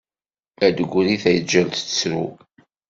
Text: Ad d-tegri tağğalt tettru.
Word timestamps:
Ad 0.65 0.73
d-tegri 0.75 1.15
tağğalt 1.23 1.73
tettru. 1.77 2.23